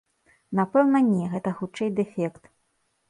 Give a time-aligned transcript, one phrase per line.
[0.59, 2.43] Напэўна не, гэта хутчэй дэфект.